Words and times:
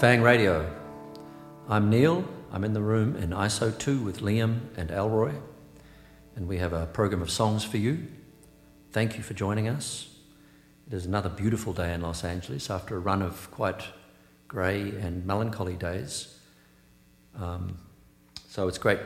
Fangradio. 0.00 0.66
I'm 1.68 1.90
Neil. 1.90 2.24
I'm 2.50 2.64
in 2.64 2.72
the 2.72 2.80
room 2.80 3.16
in 3.16 3.32
ISO 3.32 3.78
2 3.78 4.00
with 4.00 4.22
Liam 4.22 4.60
and 4.74 4.90
Elroy, 4.90 5.34
and 6.34 6.48
we 6.48 6.56
have 6.56 6.72
a 6.72 6.86
program 6.86 7.20
of 7.20 7.30
songs 7.30 7.64
for 7.64 7.76
you. 7.76 8.06
Thank 8.92 9.18
you 9.18 9.22
for 9.22 9.34
joining 9.34 9.68
us. 9.68 10.08
It 10.86 10.94
is 10.94 11.04
another 11.04 11.28
beautiful 11.28 11.74
day 11.74 11.92
in 11.92 12.00
Los 12.00 12.24
Angeles 12.24 12.70
after 12.70 12.96
a 12.96 12.98
run 12.98 13.20
of 13.20 13.50
quite 13.50 13.82
grey 14.48 14.80
and 14.80 15.26
melancholy 15.26 15.76
days. 15.76 16.34
Um, 17.38 17.76
so 18.48 18.68
it's 18.68 18.78
great 18.78 19.00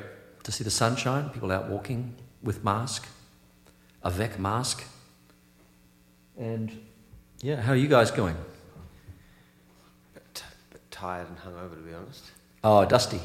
to 0.45 0.53
see 0.53 0.63
the 0.63 0.71
sunshine, 0.71 1.29
people 1.31 1.51
out 1.51 1.69
walking 1.69 2.15
with 2.41 2.63
mask, 2.63 3.09
a 4.05 4.11
avec 4.11 4.39
mask. 4.39 4.85
And 6.39 6.71
yeah, 7.43 7.63
how 7.63 7.73
are 7.73 7.83
you 7.83 7.89
guys 7.89 8.13
going? 8.13 8.37
Tired 11.05 11.29
and 11.29 11.39
hungover, 11.39 11.75
to 11.77 11.83
be 11.83 11.93
honest. 11.95 12.25
Oh, 12.63 12.85
Dusty. 12.87 13.21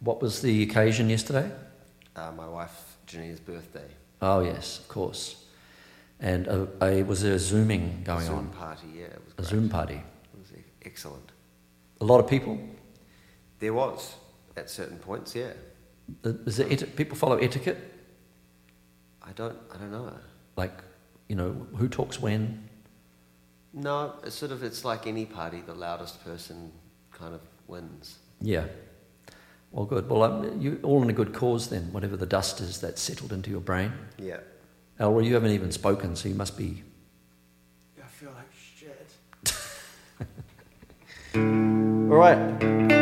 What 0.00 0.20
was 0.20 0.42
the 0.42 0.62
occasion 0.64 1.08
yesterday? 1.08 1.48
Uh, 2.16 2.32
my 2.36 2.48
wife 2.48 2.96
Janina's 3.06 3.38
birthday. 3.40 3.88
Oh, 4.20 4.40
yes, 4.40 4.80
of 4.80 4.88
course. 4.88 5.44
And 6.18 6.48
uh, 6.48 6.66
a, 6.82 7.02
was 7.04 7.22
there 7.22 7.34
a 7.34 7.38
Zooming 7.38 8.02
going 8.04 8.26
Zoom 8.26 8.34
on? 8.38 8.44
Zoom 8.46 8.52
party, 8.54 8.86
yeah. 8.96 9.04
It 9.04 9.22
was 9.24 9.32
A 9.34 9.36
great. 9.36 9.48
Zoom 9.48 9.68
party. 9.68 9.94
It 9.94 10.38
was 10.40 10.50
excellent. 10.84 11.30
A 12.00 12.04
lot 12.04 12.18
of 12.18 12.26
people. 12.28 12.58
There 13.60 13.72
was, 13.74 14.16
at 14.56 14.68
certain 14.68 14.98
points, 14.98 15.34
yeah. 15.36 15.52
Uh, 16.24 16.32
Is 16.46 16.56
there 16.56 16.68
eti- 16.70 16.86
people 16.86 17.16
follow 17.16 17.36
etiquette? 17.36 17.78
I 19.22 19.30
don't, 19.32 19.56
I 19.72 19.76
don't 19.78 19.92
know. 19.92 20.12
Like, 20.56 20.76
you 21.28 21.36
know, 21.36 21.66
who 21.76 21.88
talks 21.88 22.20
when? 22.20 22.65
No, 23.76 24.14
it's 24.24 24.34
sort 24.34 24.52
of, 24.52 24.62
it's 24.62 24.86
like 24.86 25.06
any 25.06 25.26
party, 25.26 25.62
the 25.64 25.74
loudest 25.74 26.24
person 26.24 26.72
kind 27.12 27.34
of 27.34 27.42
wins. 27.68 28.16
Yeah. 28.40 28.64
Well, 29.70 29.84
good. 29.84 30.08
Well, 30.08 30.22
um, 30.22 30.60
you 30.60 30.80
all 30.82 31.02
in 31.02 31.10
a 31.10 31.12
good 31.12 31.34
cause 31.34 31.68
then, 31.68 31.92
whatever 31.92 32.16
the 32.16 32.24
dust 32.24 32.60
is 32.62 32.80
that's 32.80 33.02
settled 33.02 33.34
into 33.34 33.50
your 33.50 33.60
brain. 33.60 33.92
Yeah. 34.16 34.38
Elroy, 34.98 35.20
you 35.20 35.34
haven't 35.34 35.50
even 35.50 35.70
spoken, 35.72 36.16
so 36.16 36.30
you 36.30 36.34
must 36.34 36.56
be. 36.56 36.82
I 38.02 38.06
feel 38.06 38.30
like 38.34 38.50
shit. 38.54 39.12
All 41.34 42.16
right. 42.16 42.38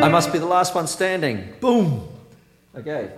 I 0.02 0.08
must 0.08 0.32
be 0.32 0.40
the 0.40 0.46
last 0.46 0.74
one 0.74 0.88
standing. 0.88 1.54
Boom. 1.60 2.08
Okay. 2.76 3.12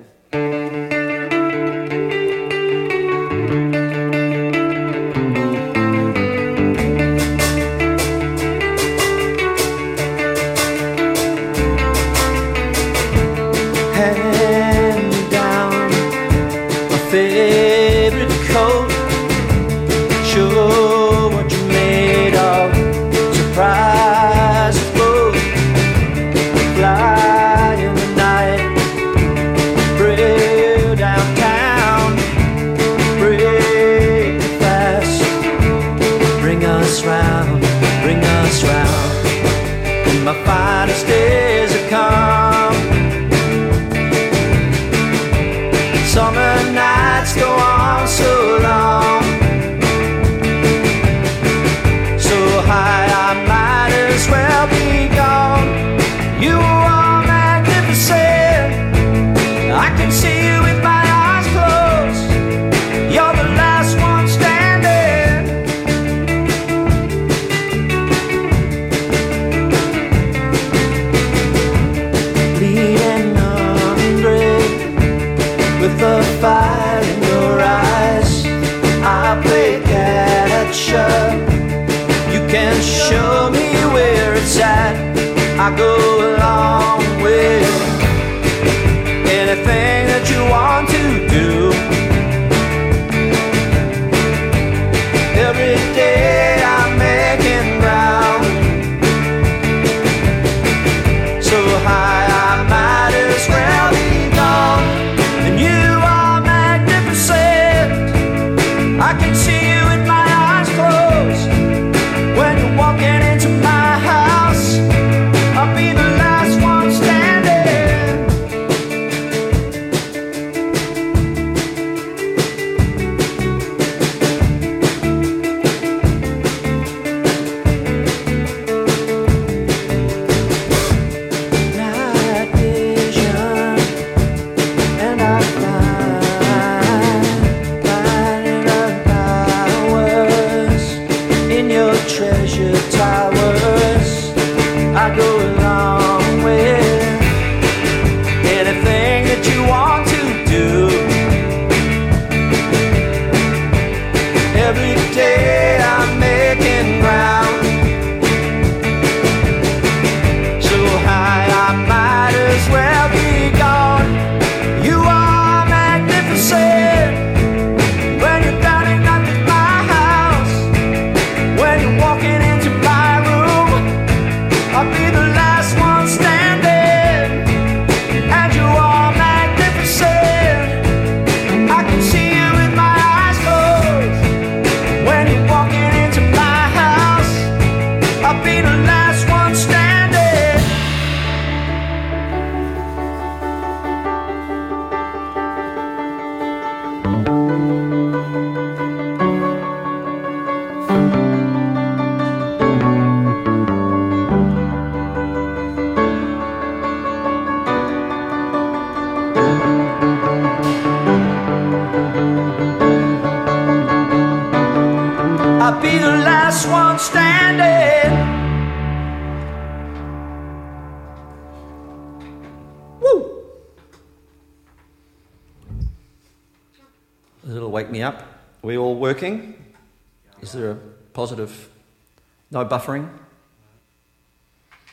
No 232.57 232.65
buffering? 232.65 233.11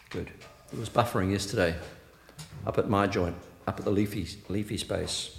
Good. 0.09 0.29
There 0.69 0.79
was 0.81 0.89
buffering 0.89 1.31
yesterday 1.31 1.73
up 2.67 2.77
at 2.77 2.89
my 2.89 3.07
joint, 3.07 3.37
up 3.65 3.79
at 3.79 3.85
the 3.85 3.89
leafy, 3.89 4.27
leafy 4.49 4.75
space. 4.75 5.37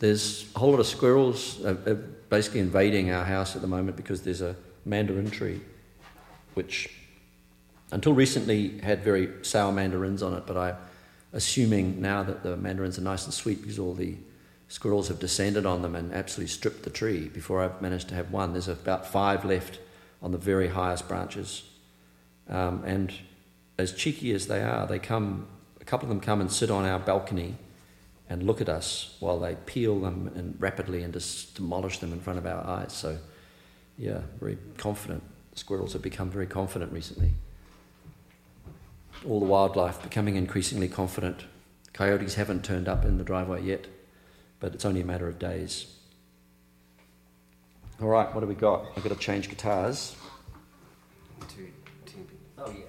There's 0.00 0.50
a 0.56 0.58
whole 0.58 0.72
lot 0.72 0.80
of 0.80 0.86
squirrels 0.88 1.64
uh, 1.64 1.96
basically 2.28 2.58
invading 2.58 3.12
our 3.12 3.24
house 3.24 3.54
at 3.54 3.62
the 3.62 3.68
moment 3.68 3.96
because 3.96 4.22
there's 4.22 4.40
a 4.40 4.56
mandarin 4.84 5.30
tree, 5.30 5.60
which 6.54 6.92
until 7.92 8.14
recently 8.14 8.78
had 8.78 9.04
very 9.04 9.28
sour 9.42 9.70
mandarins 9.70 10.24
on 10.24 10.34
it, 10.34 10.42
but 10.44 10.56
I'm 10.56 10.76
assuming 11.32 12.02
now 12.02 12.24
that 12.24 12.42
the 12.42 12.56
mandarins 12.56 12.98
are 12.98 13.02
nice 13.02 13.26
and 13.26 13.32
sweet 13.32 13.62
because 13.62 13.78
all 13.78 13.94
the 13.94 14.16
squirrels 14.68 15.08
have 15.08 15.18
descended 15.18 15.66
on 15.66 15.82
them 15.82 15.94
and 15.94 16.12
absolutely 16.12 16.48
stripped 16.48 16.82
the 16.82 16.90
tree 16.90 17.28
before 17.28 17.62
I've 17.62 17.80
managed 17.80 18.08
to 18.08 18.14
have 18.14 18.30
one. 18.30 18.52
There's 18.52 18.68
about 18.68 19.06
five 19.06 19.44
left 19.44 19.80
on 20.22 20.32
the 20.32 20.38
very 20.38 20.68
highest 20.68 21.08
branches. 21.08 21.64
Um, 22.48 22.84
and 22.84 23.12
as 23.78 23.92
cheeky 23.92 24.32
as 24.32 24.46
they 24.46 24.62
are, 24.62 24.86
they 24.86 24.98
come, 24.98 25.46
a 25.80 25.84
couple 25.84 26.06
of 26.06 26.10
them 26.10 26.20
come 26.20 26.40
and 26.40 26.52
sit 26.52 26.70
on 26.70 26.84
our 26.84 26.98
balcony 26.98 27.56
and 28.28 28.42
look 28.42 28.60
at 28.60 28.68
us 28.68 29.16
while 29.20 29.38
they 29.38 29.56
peel 29.64 30.00
them 30.00 30.30
and 30.34 30.54
rapidly 30.60 31.02
and 31.02 31.14
just 31.14 31.54
demolish 31.54 31.98
them 31.98 32.12
in 32.12 32.20
front 32.20 32.38
of 32.38 32.46
our 32.46 32.64
eyes. 32.66 32.92
So, 32.92 33.18
yeah, 33.96 34.20
very 34.38 34.58
confident. 34.76 35.22
Squirrels 35.54 35.94
have 35.94 36.02
become 36.02 36.30
very 36.30 36.46
confident 36.46 36.92
recently. 36.92 37.32
All 39.26 39.40
the 39.40 39.46
wildlife 39.46 40.02
becoming 40.02 40.36
increasingly 40.36 40.88
confident. 40.88 41.44
Coyotes 41.94 42.34
haven't 42.34 42.64
turned 42.64 42.86
up 42.86 43.04
in 43.04 43.16
the 43.18 43.24
driveway 43.24 43.62
yet, 43.62 43.86
but 44.60 44.74
it's 44.74 44.84
only 44.84 45.00
a 45.00 45.04
matter 45.04 45.28
of 45.28 45.38
days. 45.38 45.94
All 48.00 48.08
right, 48.08 48.32
what 48.34 48.40
do 48.40 48.46
we 48.46 48.54
got? 48.54 48.86
I've 48.96 49.02
got 49.02 49.10
to 49.10 49.18
change 49.18 49.48
guitars. 49.48 50.16
Oh, 52.58 52.70
yeah. 52.70 52.84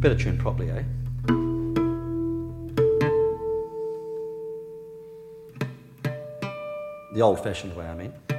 Better 0.00 0.14
tune 0.16 0.38
properly, 0.38 0.70
eh? 0.70 0.82
The 7.20 7.26
old 7.26 7.44
fashioned 7.44 7.76
way, 7.76 7.84
I 7.86 7.94
mean. 7.94 8.29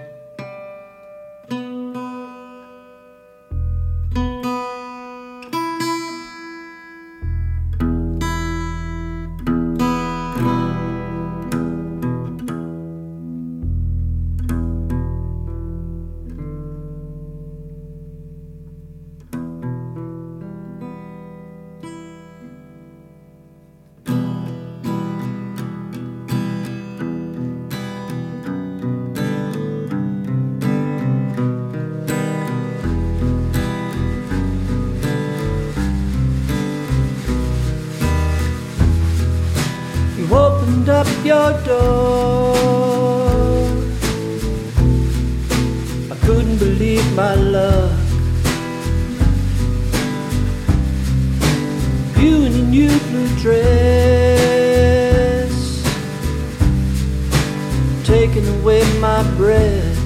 Taking 58.03 58.47
away 58.59 58.81
my 58.99 59.23
breath. 59.37 59.97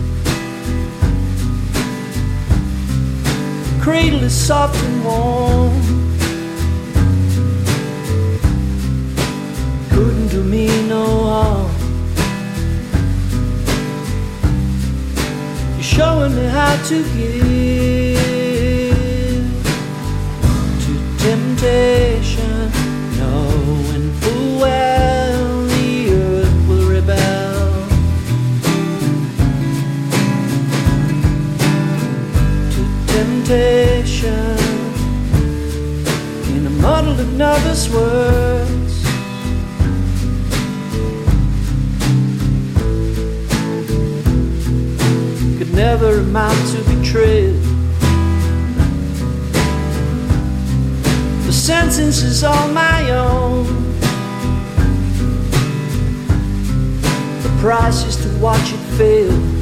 Cradle 3.81 4.23
is 4.23 4.33
soft 4.33 4.75
and 4.83 5.05
warm. 5.05 5.95
couldn't 9.95 10.27
do 10.27 10.43
me 10.43 10.67
no 10.89 11.05
harm. 11.05 11.71
You're 15.75 15.83
showing 15.83 16.35
me 16.35 16.45
how 16.57 16.75
to 16.89 16.97
give 17.15 17.45
to 20.83 20.93
temptation, 21.23 22.14
temptation 33.45 34.57
in 36.57 36.65
a 36.65 36.69
muddle 36.81 37.19
of 37.19 37.33
nervous 37.33 37.89
words. 37.89 39.03
could 45.57 45.73
never 45.75 46.19
amount 46.21 46.57
to 46.71 46.81
betrayal. 46.95 47.53
The 51.45 51.53
sentence 51.53 52.23
is 52.23 52.43
all 52.43 52.67
my 52.69 53.11
own. 53.11 53.65
The 57.43 57.55
price 57.61 58.05
is 58.05 58.15
to 58.23 58.39
watch 58.39 58.73
it 58.73 58.97
fail. 58.97 59.54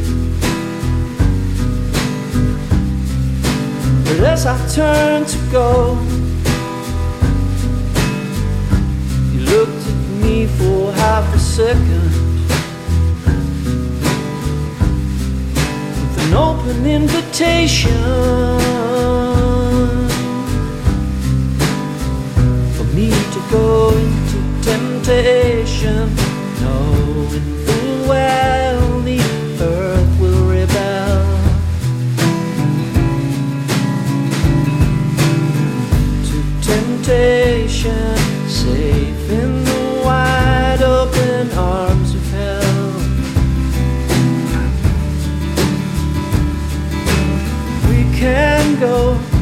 As 4.25 4.45
I 4.45 4.57
turn 4.69 5.25
to 5.25 5.37
go, 5.51 5.97
you 9.33 9.41
looked 9.53 9.87
at 9.87 9.99
me 10.23 10.47
for 10.47 10.91
half 10.93 11.35
a 11.35 11.39
second. 11.39 12.11
with 15.99 16.25
an 16.25 16.33
open 16.33 16.85
invitation 16.85 17.91
for 22.75 22.85
me 22.95 23.09
to 23.09 23.39
go 23.51 23.89
into 23.89 24.39
temptation, 24.63 26.09
knowing 26.61 27.65
full 27.65 28.07
well 28.07 29.01
the 29.01 29.19
earth 29.19 29.92
temptation, 37.03 38.17
safe 38.47 39.29
in 39.29 39.63
the 39.65 40.01
wide 40.05 40.81
open 40.81 41.51
arms 41.57 42.15
of 42.15 42.31
hell. 42.31 42.93
we 47.89 48.03
can 48.17 48.79
go 48.79 49.32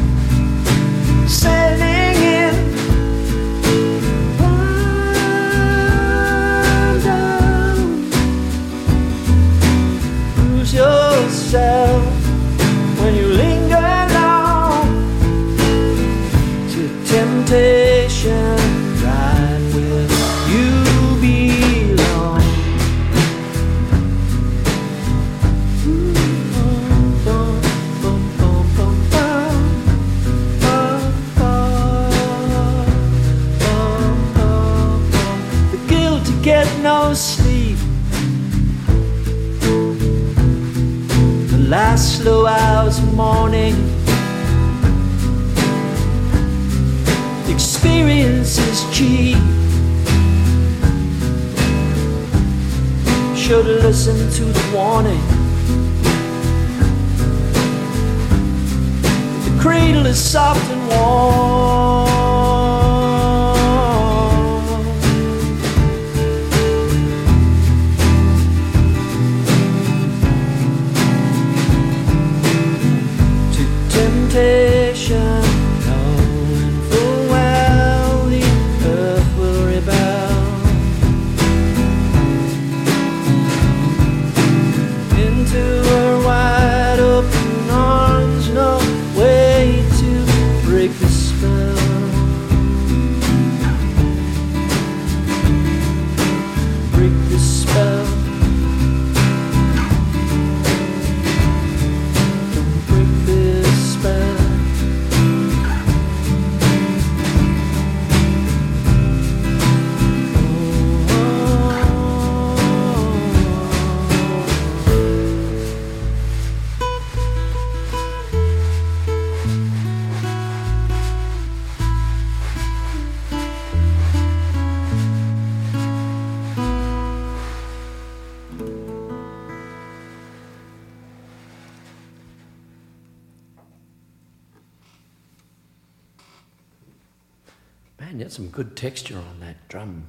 good 138.62 138.76
texture 138.76 139.18
on 139.18 139.40
that 139.40 139.56
drum. 139.68 140.04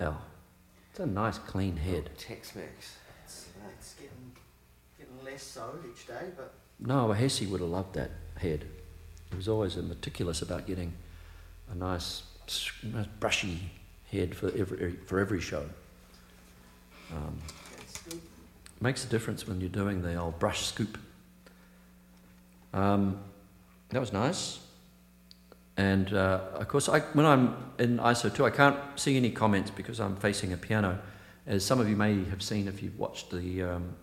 Oh, 0.00 0.18
it's 0.90 1.00
a 1.00 1.06
nice 1.06 1.38
clean 1.38 1.76
head. 1.76 2.10
Tex-Mex. 2.18 2.96
It's, 3.24 3.48
it's 3.78 3.94
getting, 3.94 4.32
getting 4.98 5.24
less 5.24 5.42
so 5.42 5.74
each 5.90 6.06
day, 6.06 6.26
but 6.36 6.52
No, 6.78 7.12
Hester 7.12 7.48
would 7.48 7.60
have 7.60 7.70
loved 7.70 7.94
that 7.94 8.10
head. 8.36 8.66
He 9.30 9.36
was 9.36 9.48
always 9.48 9.76
meticulous 9.76 10.42
about 10.42 10.66
getting 10.66 10.92
a 11.70 11.74
nice, 11.74 12.22
nice 12.82 13.06
brushy 13.18 13.70
head 14.12 14.34
for 14.36 14.52
every 14.54 14.92
for 15.06 15.18
every 15.18 15.40
show. 15.40 15.64
Um, 17.10 17.38
makes 18.80 19.04
a 19.06 19.08
difference 19.08 19.48
when 19.48 19.60
you're 19.60 19.70
doing 19.70 20.02
the 20.02 20.16
old 20.16 20.38
brush 20.38 20.66
scoop. 20.66 20.98
Um, 22.74 23.18
that 23.88 24.00
was 24.00 24.12
nice. 24.12 24.60
And 25.78 26.12
uh, 26.12 26.40
of 26.54 26.66
course, 26.66 26.88
I, 26.88 26.98
when 27.14 27.24
I'm 27.24 27.56
in 27.78 27.98
ISO 27.98 28.34
2, 28.34 28.44
I 28.44 28.50
can't 28.50 28.76
see 28.96 29.16
any 29.16 29.30
comments 29.30 29.70
because 29.70 30.00
I'm 30.00 30.16
facing 30.16 30.52
a 30.52 30.56
piano. 30.56 30.98
As 31.46 31.64
some 31.64 31.78
of 31.78 31.88
you 31.88 31.94
may 31.94 32.24
have 32.24 32.42
seen 32.42 32.66
if 32.66 32.82
you've 32.82 32.98
watched 32.98 33.30
the, 33.30 33.62
um, 33.62 33.94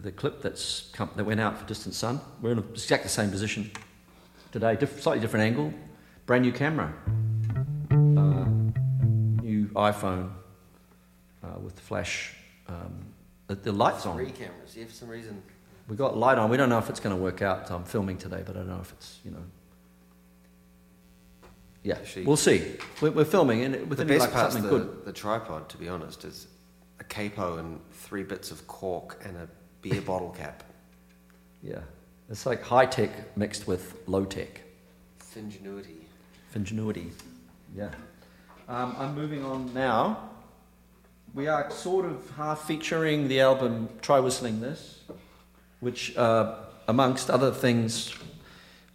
the 0.00 0.10
clip 0.10 0.40
that's 0.40 0.88
come, 0.94 1.10
that 1.16 1.24
went 1.24 1.38
out 1.38 1.58
for 1.58 1.66
Distant 1.66 1.94
Sun, 1.94 2.18
we're 2.40 2.52
in 2.52 2.58
exactly 2.58 3.04
the 3.04 3.10
same 3.10 3.30
position 3.30 3.70
today, 4.52 4.74
diff- 4.74 5.02
slightly 5.02 5.20
different 5.20 5.44
angle, 5.44 5.74
brand 6.24 6.42
new 6.44 6.52
camera, 6.52 6.94
uh, 7.90 8.46
new 9.42 9.66
iPhone 9.76 10.30
uh, 11.42 11.58
with 11.62 11.76
the 11.76 11.82
flash. 11.82 12.34
Um, 12.68 13.04
the, 13.48 13.54
the 13.56 13.72
lights 13.72 14.06
on. 14.06 14.16
Three 14.16 14.30
cameras. 14.30 14.74
Yeah, 14.74 14.86
for 14.86 14.94
some 14.94 15.10
reason. 15.10 15.42
We 15.88 15.96
got 15.96 16.16
light 16.16 16.38
on. 16.38 16.48
We 16.48 16.56
don't 16.56 16.70
know 16.70 16.78
if 16.78 16.88
it's 16.88 17.00
going 17.00 17.14
to 17.14 17.20
work 17.20 17.42
out. 17.42 17.70
I'm 17.70 17.84
filming 17.84 18.16
today, 18.16 18.42
but 18.46 18.56
I 18.56 18.60
don't 18.60 18.68
know 18.68 18.80
if 18.80 18.92
it's 18.92 19.18
you 19.26 19.30
know. 19.30 19.44
Yeah, 21.84 21.96
Actually- 21.96 22.24
we'll 22.24 22.36
see. 22.38 22.76
We're, 23.00 23.10
we're 23.12 23.24
filming, 23.26 23.62
and 23.62 23.74
The 23.74 23.84
within 23.84 24.08
best 24.08 24.20
like 24.22 24.32
part's 24.32 24.54
something 24.54 24.70
the, 24.72 24.78
good. 24.84 25.04
the 25.04 25.12
tripod, 25.12 25.68
to 25.68 25.76
be 25.76 25.88
honest, 25.88 26.24
is 26.24 26.46
a 26.98 27.04
capo 27.04 27.58
and 27.58 27.78
three 27.92 28.22
bits 28.22 28.50
of 28.50 28.66
cork 28.66 29.20
and 29.24 29.36
a 29.36 29.48
beer 29.82 30.00
bottle 30.06 30.30
cap. 30.30 30.64
Yeah, 31.62 31.80
it's 32.30 32.46
like 32.46 32.62
high 32.62 32.86
tech 32.86 33.36
mixed 33.36 33.66
with 33.66 33.96
low 34.06 34.24
tech. 34.24 34.62
Fingenuity. 35.18 36.06
Fingenuity. 36.52 37.10
Yeah. 37.76 37.90
Um, 38.68 38.94
I'm 38.98 39.14
moving 39.14 39.44
on 39.44 39.72
now. 39.74 40.30
We 41.34 41.48
are 41.48 41.70
sort 41.70 42.06
of 42.06 42.30
half 42.36 42.66
featuring 42.66 43.28
the 43.28 43.40
album 43.40 43.88
Try 44.00 44.20
Whistling 44.20 44.60
This, 44.60 45.00
which, 45.80 46.16
uh, 46.16 46.54
amongst 46.88 47.28
other 47.28 47.50
things, 47.50 48.14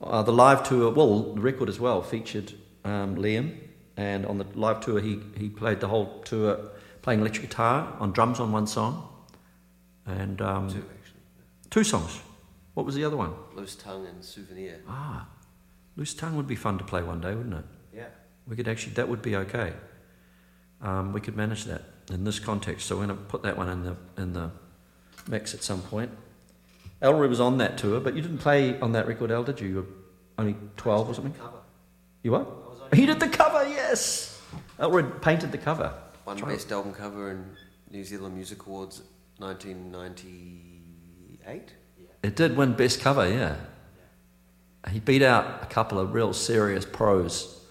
uh, 0.02 0.24
the 0.24 0.32
live 0.32 0.64
tour, 0.68 0.92
well, 0.92 1.34
the 1.34 1.42
record 1.42 1.70
as 1.70 1.80
well, 1.80 2.02
featured 2.02 2.54
um, 2.90 3.16
Liam. 3.16 3.58
And 3.98 4.26
on 4.26 4.38
the 4.38 4.46
live 4.56 4.80
tour, 4.80 5.00
he, 5.00 5.20
he 5.38 5.50
played 5.50 5.80
the 5.82 5.88
whole 5.88 6.22
tour 6.22 6.72
playing 7.02 7.20
electric 7.22 7.50
guitar 7.50 7.96
on 8.00 8.12
drums 8.12 8.40
on 8.40 8.52
one 8.52 8.68
song. 8.68 9.08
And 10.06 10.42
um, 10.42 10.70
Two, 10.70 10.78
actually. 10.78 11.20
two 11.70 11.84
songs. 11.84 12.20
What 12.74 12.86
was 12.86 12.96
the 12.96 13.04
other 13.04 13.18
one? 13.18 13.34
Loose 13.56 13.76
tongue 13.76 14.08
and 14.08 14.24
souvenir. 14.24 14.82
Ah, 14.88 15.28
Loose 15.98 16.14
Tongue 16.14 16.38
would 16.38 16.48
be 16.48 16.56
fun 16.56 16.78
to 16.78 16.84
play 16.86 17.04
one 17.04 17.20
day, 17.20 17.36
wouldn't 17.36 17.56
it? 17.56 17.66
Yeah. 17.94 18.06
We 18.48 18.56
could 18.56 18.70
actually, 18.70 18.94
that 18.94 19.10
would 19.10 19.22
be 19.22 19.36
okay. 19.36 19.74
Um, 20.82 21.12
we 21.12 21.20
could 21.20 21.36
manage 21.36 21.66
that 21.66 21.82
in 22.10 22.24
this 22.24 22.40
context. 22.40 22.88
So 22.88 22.96
we're 22.98 23.06
going 23.06 23.18
to 23.18 23.24
put 23.26 23.44
that 23.44 23.58
one 23.58 23.68
in 23.68 23.84
the, 23.84 23.98
in 24.18 24.32
the 24.32 24.52
mix 25.28 25.54
at 25.54 25.62
some 25.62 25.82
point. 25.82 26.10
Elroy 27.02 27.28
was 27.28 27.42
on 27.42 27.58
that 27.58 27.78
tour, 27.78 28.00
but 28.00 28.16
you 28.16 28.22
didn't 28.22 28.38
play 28.38 28.80
on 28.80 28.94
that 28.94 29.08
record, 29.08 29.30
El, 29.30 29.44
did 29.44 29.60
you? 29.60 29.68
You 29.68 29.76
were 29.76 29.86
only 30.38 30.56
12 30.78 31.10
or 31.10 31.14
something? 31.14 31.34
Cover. 31.34 31.58
You 32.24 32.32
what? 32.32 32.48
I 32.92 32.96
was 32.96 33.00
only 33.00 33.00
He 33.00 33.06
did 33.06 33.20
the 33.20 33.30
cover, 33.30 33.68
yes! 33.68 34.42
Elroy 34.80 35.04
painted 35.22 35.52
the 35.52 35.58
cover. 35.58 35.94
One 36.24 36.38
Try- 36.38 36.54
best 36.54 36.72
album 36.72 36.94
cover 36.94 37.32
in 37.32 37.46
New 37.92 38.04
Zealand 38.04 38.36
Music 38.36 38.66
Awards 38.66 39.02
1998. 39.38 41.74
It 42.22 42.36
did 42.36 42.58
win 42.58 42.74
Best 42.74 43.00
Cover, 43.00 43.28
yeah. 43.30 43.56
He 44.90 45.00
beat 45.00 45.22
out 45.22 45.64
a 45.64 45.68
couple 45.68 46.00
of 46.00 46.14
real 46.14 46.34
serious 46.34 46.86
pros 46.86 47.62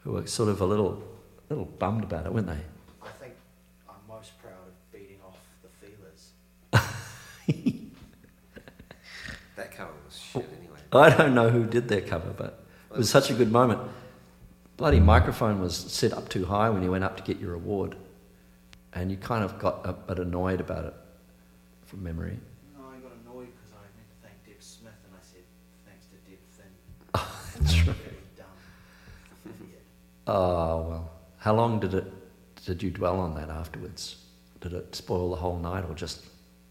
who 0.00 0.12
were 0.12 0.26
sort 0.26 0.48
of 0.48 0.60
a 0.60 0.66
little, 0.66 1.02
little 1.48 1.64
bummed 1.64 2.04
about 2.04 2.26
it, 2.26 2.32
weren't 2.32 2.46
they? 2.46 2.58
I 3.02 3.08
think 3.20 3.34
I'm 3.88 3.94
most 4.08 4.32
proud 4.42 4.52
of 4.52 4.92
beating 4.92 5.18
off 5.26 5.38
the 5.62 5.68
feelers. 5.86 6.32
That 9.56 9.70
cover 9.70 9.92
was 10.04 10.18
shit 10.18 10.44
anyway. 10.58 10.78
I 10.92 11.10
don't 11.16 11.34
know 11.34 11.48
who 11.48 11.64
did 11.64 11.86
that 11.88 12.08
cover, 12.08 12.30
but 12.36 12.64
it 12.90 12.96
was 12.96 13.08
such 13.08 13.30
a 13.30 13.34
good 13.34 13.52
moment. 13.52 13.80
Bloody 14.76 14.98
microphone 14.98 15.60
was 15.60 15.76
set 15.76 16.12
up 16.12 16.28
too 16.28 16.44
high 16.46 16.68
when 16.68 16.82
you 16.82 16.90
went 16.90 17.04
up 17.04 17.16
to 17.16 17.22
get 17.22 17.38
your 17.38 17.54
award, 17.54 17.94
and 18.92 19.08
you 19.10 19.16
kind 19.16 19.44
of 19.44 19.58
got 19.58 19.80
a 19.84 19.92
bit 19.92 20.18
annoyed 20.18 20.60
about 20.60 20.86
it 20.86 20.94
from 21.86 22.02
memory. 22.02 22.38
No, 22.76 22.84
I 22.84 22.96
got 22.96 23.12
annoyed 23.24 23.48
because 23.54 23.72
I 23.72 23.86
meant 23.96 24.08
to 24.10 24.26
thank 24.26 24.44
Deb 24.44 24.60
Smith 24.60 24.92
and 25.04 25.14
I 25.14 25.22
said 25.22 25.42
thanks 25.86 26.06
to 26.06 26.16
Deb 26.28 26.40
Thin. 26.56 26.72
That's 27.60 27.86
right. 27.86 27.96
Very 27.96 28.16
dumb. 28.36 29.54
Oh 30.26 30.82
well, 30.82 31.10
how 31.38 31.54
long 31.54 31.78
did 31.78 31.94
it? 31.94 32.12
Did 32.66 32.82
you 32.82 32.90
dwell 32.90 33.20
on 33.20 33.34
that 33.36 33.50
afterwards? 33.50 34.16
Did 34.60 34.72
it 34.72 34.94
spoil 34.94 35.30
the 35.30 35.36
whole 35.36 35.58
night, 35.58 35.84
or 35.88 35.94
just 35.94 36.24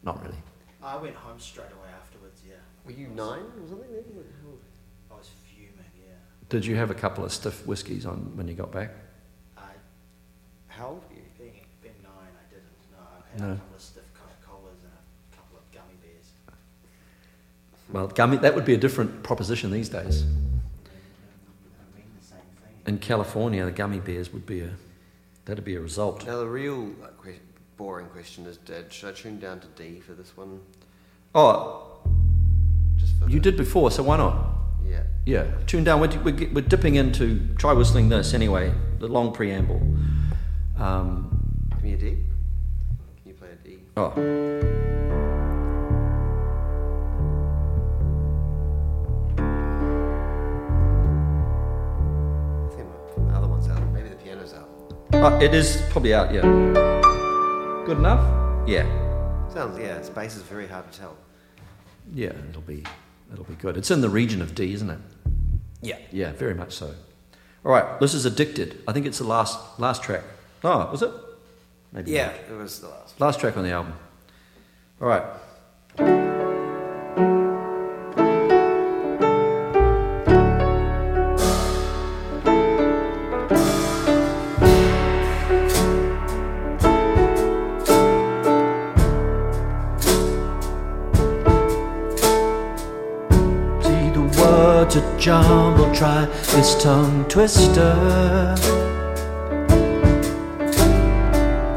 not 0.03 0.21
really? 0.25 0.41
I 0.81 0.97
went 0.97 1.15
home 1.15 1.39
straight 1.39 1.71
away 1.71 1.89
afterwards, 2.01 2.41
yeah. 2.45 2.55
Were 2.85 2.91
you 2.91 3.07
nine 3.07 3.43
or 3.61 3.67
something 3.69 3.87
Did 6.53 6.67
you 6.67 6.75
have 6.75 6.91
a 6.91 6.93
couple 6.93 7.25
of 7.25 7.31
stiff 7.33 7.65
whiskies 7.65 8.05
on 8.05 8.17
when 8.37 8.47
you 8.47 8.53
got 8.53 8.71
back? 8.71 8.91
I, 9.57 9.61
How 10.67 10.89
old 10.89 11.01
were 11.09 11.15
you? 11.15 11.21
being, 11.39 11.59
being 11.81 11.95
nine, 12.03 12.11
I 12.13 12.45
didn't. 12.53 12.69
No, 12.91 12.99
I 13.01 13.31
had 13.31 13.41
No. 13.41 13.53
a 13.53 13.57
couple 13.57 13.75
of 13.75 13.81
stiff 13.81 14.03
Coca-Colas 14.13 14.83
and 14.83 14.91
a 14.93 15.35
couple 15.35 15.57
of 15.57 15.71
gummy 15.71 15.97
bears. 16.03 16.27
Well, 17.91 18.05
gummy, 18.05 18.37
that 18.37 18.53
would 18.53 18.65
be 18.65 18.75
a 18.75 18.77
different 18.77 19.23
proposition 19.23 19.71
these 19.71 19.89
days. 19.89 20.21
I 20.21 20.25
mean 21.97 22.05
the. 22.85 22.89
In 22.91 22.99
California, 22.99 23.65
the 23.65 23.71
gummy 23.71 23.99
bears 23.99 24.31
would 24.31 24.45
be 24.45 24.59
a 24.59 24.69
That'd 25.45 25.65
be 25.65 25.73
a 25.75 25.81
result. 25.81 26.23
Now 26.27 26.37
the 26.37 26.45
real 26.47 26.91
like, 27.01 27.19
que- 27.23 27.39
boring 27.77 28.05
question 28.09 28.45
is, 28.45 28.57
Dad, 28.57 28.93
should 28.93 29.09
I 29.09 29.13
tune 29.13 29.39
down 29.39 29.59
to 29.61 29.67
D 29.75 30.01
for 30.01 30.13
this 30.13 30.37
one? 30.37 30.59
Oh, 31.33 31.97
Just 32.97 33.15
for 33.17 33.27
you 33.27 33.39
the, 33.39 33.51
did 33.51 33.57
before, 33.57 33.89
so 33.89 34.03
why 34.03 34.17
not? 34.17 34.49
Yeah. 35.25 35.45
Tune 35.67 35.83
down. 35.83 36.01
We're, 36.01 36.09
we're, 36.21 36.49
we're 36.53 36.61
dipping 36.61 36.95
into, 36.95 37.47
try 37.57 37.73
whistling 37.73 38.09
this 38.09 38.33
anyway, 38.33 38.73
the 38.99 39.07
long 39.07 39.31
preamble. 39.31 39.81
Um, 40.77 41.69
Give 41.71 41.83
me 41.83 41.93
a 41.93 41.97
D. 41.97 42.09
Can 42.09 42.25
you 43.25 43.33
play 43.33 43.49
a 43.51 43.55
D? 43.67 43.77
oh. 43.97 44.11
I 52.63 52.75
think 52.75 52.87
my, 53.17 53.23
my 53.23 53.37
other 53.37 53.47
one's 53.47 53.67
out. 53.69 53.81
Maybe 53.93 54.09
the 54.09 54.15
piano's 54.15 54.53
out. 54.53 54.69
oh, 55.13 55.39
it 55.39 55.53
is 55.53 55.81
probably 55.89 56.13
out, 56.13 56.33
yeah. 56.33 56.41
Good 57.85 57.97
enough? 57.97 58.67
Yeah. 58.67 58.85
Sounds 59.53 59.77
yeah. 59.77 59.97
Its 59.97 60.09
bass 60.09 60.35
is 60.35 60.43
very 60.43 60.67
hard 60.67 60.91
to 60.91 60.99
tell. 60.99 61.15
Yeah, 62.13 62.31
it'll 62.49 62.61
be, 62.61 62.83
it'll 63.33 63.45
be 63.45 63.55
good. 63.55 63.75
It's 63.75 63.91
in 63.91 64.01
the 64.01 64.09
region 64.09 64.41
of 64.41 64.55
D, 64.55 64.73
isn't 64.73 64.89
it? 64.89 64.99
Yeah. 65.81 65.97
Yeah, 66.11 66.31
very 66.33 66.53
much 66.53 66.73
so. 66.73 66.93
All 67.65 67.71
right, 67.71 67.99
this 67.99 68.13
is 68.13 68.25
Addicted. 68.25 68.81
I 68.87 68.93
think 68.93 69.05
it's 69.05 69.17
the 69.17 69.23
last, 69.27 69.59
last 69.79 70.03
track. 70.03 70.23
Oh, 70.63 70.89
was 70.91 71.01
it? 71.01 71.11
Maybe 71.91 72.11
Yeah. 72.11 72.27
not. 72.27 72.35
It 72.51 72.57
was 72.57 72.79
the 72.79 72.89
last. 72.89 73.19
Last 73.19 73.39
track 73.39 73.57
on 73.57 73.63
the 73.63 73.71
album. 73.71 73.93
All 75.01 75.07
right. 75.07 76.32
Words 95.23 95.77
a 95.77 95.93
try 95.95 96.25
this 96.53 96.75
tongue 96.83 97.25
twister. 97.29 98.55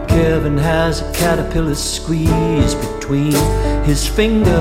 Kevin 0.09 0.59
has 0.59 1.02
a 1.02 1.12
caterpillar 1.12 1.76
squeeze 1.76 2.74
between 2.74 3.37
his 3.85 4.04
fingers. 4.04 4.56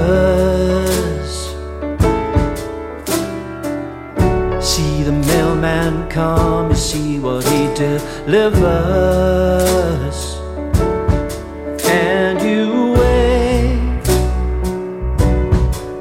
See 4.63 5.01
the 5.01 5.13
mailman 5.29 6.07
come, 6.09 6.69
you 6.69 6.75
see 6.75 7.17
what 7.19 7.43
he 7.45 7.67
delivers. 7.73 8.55
And 11.87 12.39
you 12.41 12.93
wait, 12.93 14.07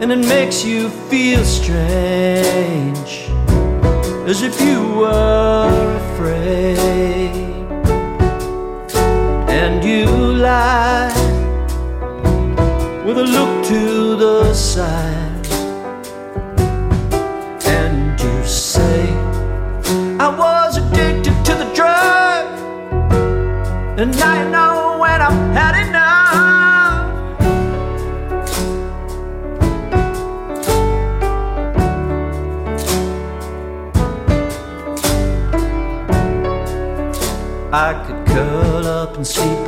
and 0.03 0.13
it 0.13 0.27
makes 0.29 0.65
you 0.65 0.91
feel 1.09 1.45
strange, 1.45 2.64
as 4.35 4.43
if 4.43 4.61
you 4.61 4.81
were 5.01 5.71
afraid. 6.03 7.31
And 9.61 9.85
you 9.85 10.07
lie 10.49 11.15
with 13.07 13.19
a 13.19 13.27
look 13.37 13.65
to 13.67 14.17
the 14.17 14.53
side. 14.53 15.47
And 17.79 18.21
you 18.21 18.37
say 18.45 19.03
I 20.27 20.29
was 20.43 20.79
addicted 20.79 21.37
to 21.49 21.55
the 21.63 21.69
drug. 21.79 22.45
And 24.01 24.17
I 24.17 24.39
know 24.55 24.99
when 24.99 25.19
I've 25.27 25.43
had 25.61 25.75
enough 25.87 26.04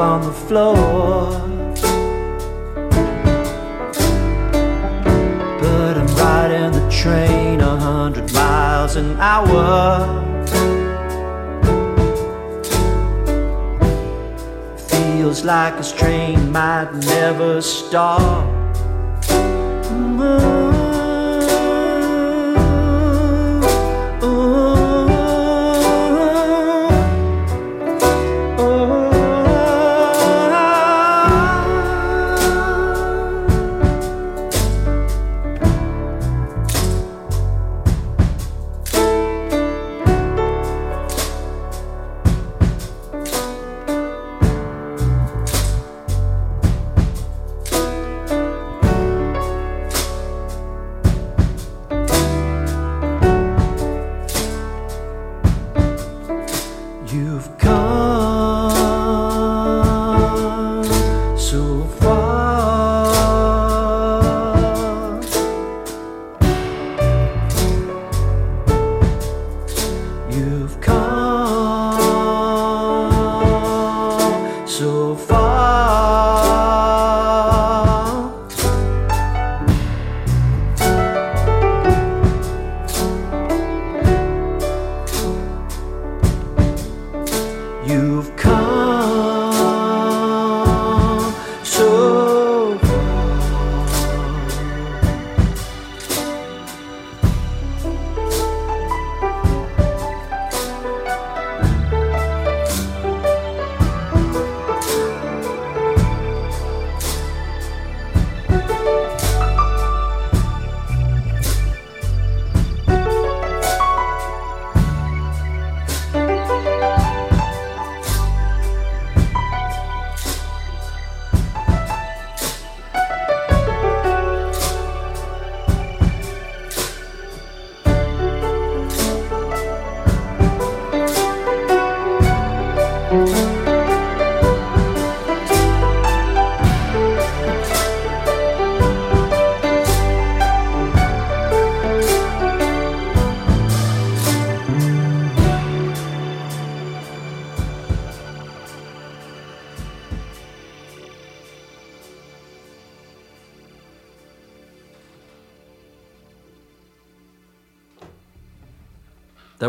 on 0.00 0.20
the 0.22 0.32
floor. 0.32 1.26
But 5.60 5.96
I'm 5.96 6.06
riding 6.16 6.72
the 6.72 6.88
train 6.90 7.60
a 7.60 7.76
hundred 7.76 8.32
miles 8.32 8.96
an 8.96 9.16
hour. 9.18 10.24
Feels 14.88 15.44
like 15.44 15.76
this 15.78 15.92
train 15.92 16.52
might 16.52 16.92
never 16.92 17.62
stop. 17.62 18.46
You've 19.30 20.55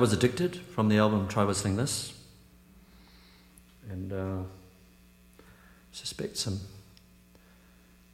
was 0.07 0.13
Addicted 0.13 0.55
from 0.55 0.87
the 0.87 0.97
album 0.99 1.27
Try 1.27 1.43
Whistling 1.43 1.75
This. 1.75 2.13
And 3.89 4.13
uh, 4.13 4.43
suspect 5.91 6.37
some 6.37 6.61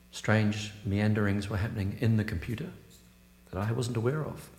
strange 0.10 0.72
meanderings 0.86 1.52
were 1.52 1.58
happening 1.58 1.96
in 2.02 2.18
the 2.18 2.24
computer 2.24 2.72
that 3.52 3.60
I 3.62 3.72
wasn't 3.72 3.96
aware 3.96 4.26
of. 4.26 4.50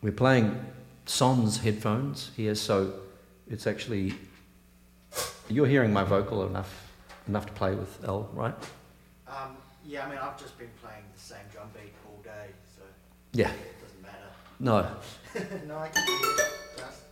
We're 0.00 0.12
playing 0.12 0.58
Son's 1.04 1.58
headphones 1.58 2.30
here, 2.34 2.54
so 2.54 2.94
it's 3.50 3.66
actually 3.66 4.14
you're 5.50 5.66
hearing 5.66 5.92
my 5.92 6.04
vocal 6.04 6.46
enough 6.46 6.90
enough 7.28 7.44
to 7.44 7.52
play 7.52 7.74
with 7.74 8.02
L, 8.06 8.30
right? 8.32 8.54
Um, 9.28 9.58
yeah, 9.84 10.06
I 10.06 10.08
mean, 10.08 10.18
I've 10.18 10.40
just 10.40 10.56
been 10.58 10.70
playing 10.82 11.04
the 11.14 11.20
same 11.20 11.44
drum 11.52 11.68
beat 11.74 11.92
all 12.06 12.22
day, 12.22 12.46
so 12.74 12.84
Yeah. 13.34 13.50
it 13.50 13.82
doesn't 13.82 14.00
matter. 14.00 14.30
No. 14.58 14.96
no, 15.66 15.78
I 15.78 15.88
can 15.88 16.06
hear 16.06 16.16
it. 16.30 16.36
Just 16.76 17.02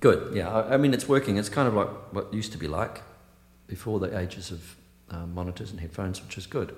Good. 0.00 0.34
Yeah. 0.34 0.50
I, 0.50 0.74
I 0.74 0.76
mean, 0.76 0.92
it's 0.92 1.08
working. 1.08 1.36
It's 1.36 1.48
kind 1.48 1.68
of 1.68 1.74
like 1.74 1.88
what 2.12 2.32
used 2.32 2.52
to 2.52 2.58
be 2.58 2.68
like 2.68 3.02
before 3.66 4.00
the 4.00 4.18
ages 4.18 4.50
of 4.50 4.76
um, 5.10 5.34
monitors 5.34 5.70
and 5.70 5.80
headphones, 5.80 6.22
which 6.22 6.36
is 6.36 6.46
good. 6.46 6.74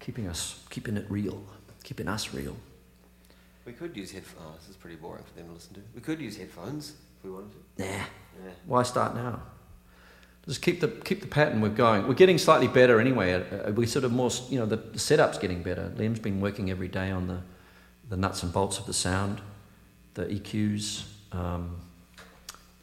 Keeping 0.00 0.26
us, 0.28 0.60
keeping 0.70 0.96
it 0.96 1.06
real, 1.08 1.42
keeping 1.84 2.08
us 2.08 2.34
real. 2.34 2.56
We 3.64 3.72
could 3.72 3.96
use 3.96 4.12
headphones. 4.12 4.46
Oh, 4.46 4.54
this 4.58 4.68
is 4.68 4.76
pretty 4.76 4.96
boring 4.96 5.24
for 5.24 5.34
them 5.38 5.48
to 5.48 5.54
listen 5.54 5.74
to. 5.74 5.80
We 5.94 6.00
could 6.00 6.20
use 6.20 6.36
headphones 6.36 6.94
if 7.18 7.24
we 7.24 7.30
wanted 7.30 7.52
to. 7.52 7.82
Nah. 7.82 7.90
Yeah. 7.90 8.50
Why 8.66 8.82
start 8.82 9.14
now? 9.14 9.40
Just 10.46 10.62
keep 10.62 10.80
the 10.80 10.88
keep 10.88 11.20
the 11.20 11.26
pattern 11.26 11.60
we're 11.60 11.70
going. 11.70 12.06
We're 12.06 12.14
getting 12.14 12.38
slightly 12.38 12.68
better 12.68 13.00
anyway. 13.00 13.32
Uh, 13.32 13.68
uh, 13.68 13.72
we 13.72 13.86
sort 13.86 14.04
of 14.04 14.12
more, 14.12 14.30
you 14.48 14.58
know, 14.60 14.66
the, 14.66 14.76
the 14.76 14.98
setup's 14.98 15.38
getting 15.38 15.62
better. 15.62 15.92
Liam's 15.96 16.20
been 16.20 16.40
working 16.40 16.70
every 16.70 16.86
day 16.88 17.10
on 17.10 17.26
the 17.26 17.40
the 18.08 18.16
nuts 18.16 18.42
and 18.42 18.52
bolts 18.52 18.78
of 18.78 18.86
the 18.86 18.92
sound, 18.92 19.40
the 20.16 20.24
EQs. 20.26 21.04
Um, 21.32 21.76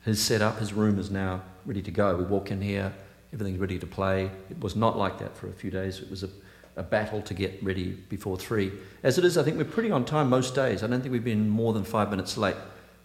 his 0.06 0.22
setup, 0.22 0.60
his 0.60 0.72
room 0.74 1.00
is 1.00 1.10
now 1.10 1.41
ready 1.65 1.82
to 1.82 1.91
go. 1.91 2.15
We 2.15 2.24
walk 2.24 2.52
in 2.52 2.62
here, 2.62 2.93
everything's 3.34 3.60
ready 3.60 3.80
to 3.80 3.88
play. 3.88 4.30
It 4.50 4.60
was 4.60 4.76
not 4.76 4.98
like 4.98 5.17
that 5.19 5.36
for 5.36 5.48
a 5.48 5.54
few 5.54 5.72
days. 5.72 6.00
It 6.00 6.10
was 6.10 6.24
a, 6.24 6.30
a 6.76 6.84
battle 6.84 7.22
to 7.24 7.34
get 7.34 7.62
ready 7.63 7.91
before 8.10 8.38
three. 8.38 8.72
As 9.02 9.17
it 9.17 9.26
is, 9.26 9.38
I 9.38 9.43
think 9.43 9.58
we're 9.58 9.65
pretty 9.65 9.91
on 9.91 10.06
time 10.06 10.30
most 10.30 10.56
days. 10.56 10.84
I 10.84 10.88
don't 10.88 11.02
think 11.02 11.12
we've 11.12 11.24
been 11.24 11.50
more 11.50 11.74
than 11.74 11.84
five 11.84 12.10
minutes 12.10 12.38
late, 12.38 12.56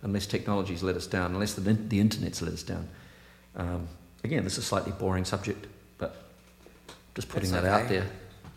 unless 0.02 0.26
technology's 0.26 0.82
let 0.82 0.96
us 0.96 1.06
down, 1.06 1.32
unless 1.32 1.54
the, 1.54 1.60
the 1.72 1.98
internet's 1.98 2.42
let 2.42 2.52
us 2.52 2.62
down. 2.62 2.88
Um, 3.56 3.88
again, 4.24 4.44
this 4.44 4.54
is 4.54 4.58
a 4.58 4.62
slightly 4.62 4.92
boring 4.92 5.24
subject, 5.24 5.66
but 5.96 6.16
just 7.14 7.28
putting 7.28 7.50
That's 7.50 7.62
that 7.62 7.82
out 7.82 7.88
there. 7.88 8.06